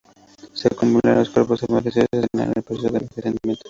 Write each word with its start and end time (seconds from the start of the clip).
Se 0.55 0.67
acumulan 0.67 1.19
en 1.19 1.31
cuerpos 1.31 1.61
envejecidos 1.69 2.07
y 2.11 2.17
aceleran 2.19 2.53
el 2.55 2.63
proceso 2.63 2.89
de 2.91 2.97
envejecimiento. 3.01 3.59